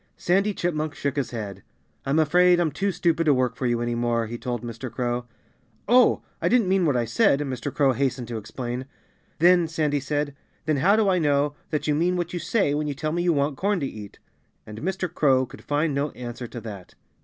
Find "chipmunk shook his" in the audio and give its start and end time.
0.55-1.29